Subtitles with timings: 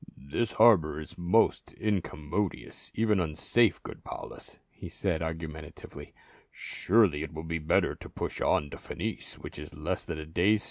[0.17, 6.11] "This harbor is most incommodious, even unsafe, good Paulus," he said argumentatively."
[6.51, 10.25] Surely it will be better to push on to Phenice, which is less than a
[10.25, 10.59] day's sail." Paul shook his head.